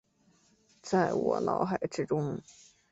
[0.81, 2.41] 在我脑海之中